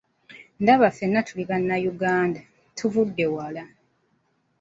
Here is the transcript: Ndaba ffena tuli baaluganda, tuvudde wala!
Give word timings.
Ndaba 0.61 0.87
ffena 0.93 1.19
tuli 1.27 1.43
baaluganda, 1.49 2.41
tuvudde 2.77 3.25
wala! 3.35 3.63